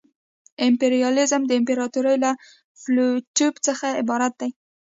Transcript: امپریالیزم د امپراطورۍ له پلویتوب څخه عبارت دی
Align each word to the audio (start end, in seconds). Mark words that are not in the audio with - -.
امپریالیزم 0.67 1.41
د 1.47 1.51
امپراطورۍ 1.59 2.15
له 2.23 2.31
پلویتوب 2.81 3.53
څخه 3.67 3.87
عبارت 4.01 4.33
دی 4.41 4.49